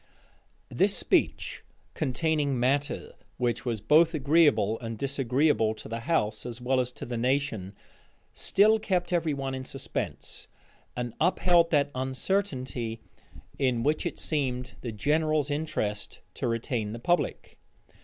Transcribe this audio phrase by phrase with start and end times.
[0.71, 1.63] This speech,
[1.93, 7.05] containing matter which was both agreeable and disagreeable to the house, as well as to
[7.05, 7.75] the nation,
[8.33, 10.47] still kept every one in suspense,
[10.95, 12.99] and upheld that uncertainty
[13.59, 17.59] in which it seemed the general's interest to retain the public.